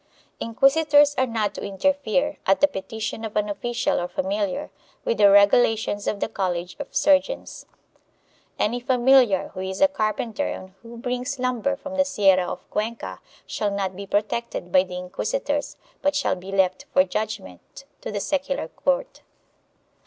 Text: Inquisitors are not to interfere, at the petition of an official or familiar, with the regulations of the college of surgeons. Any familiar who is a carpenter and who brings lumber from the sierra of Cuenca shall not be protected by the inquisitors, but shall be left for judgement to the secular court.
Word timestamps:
Inquisitors 0.39 1.13
are 1.15 1.27
not 1.27 1.53
to 1.53 1.61
interfere, 1.61 2.39
at 2.47 2.59
the 2.59 2.67
petition 2.67 3.23
of 3.23 3.35
an 3.35 3.47
official 3.49 3.99
or 3.99 4.07
familiar, 4.07 4.71
with 5.05 5.19
the 5.19 5.29
regulations 5.29 6.07
of 6.07 6.19
the 6.19 6.27
college 6.27 6.75
of 6.79 6.87
surgeons. 6.95 7.67
Any 8.57 8.79
familiar 8.79 9.49
who 9.49 9.59
is 9.59 9.79
a 9.79 9.87
carpenter 9.87 10.47
and 10.47 10.73
who 10.81 10.97
brings 10.97 11.37
lumber 11.37 11.75
from 11.75 11.97
the 11.97 12.03
sierra 12.05 12.47
of 12.51 12.67
Cuenca 12.71 13.19
shall 13.45 13.69
not 13.69 13.95
be 13.95 14.07
protected 14.07 14.71
by 14.71 14.81
the 14.81 14.97
inquisitors, 14.97 15.77
but 16.01 16.15
shall 16.15 16.33
be 16.35 16.51
left 16.51 16.85
for 16.91 17.03
judgement 17.03 17.85
to 18.01 18.11
the 18.11 18.19
secular 18.19 18.69
court. 18.69 19.21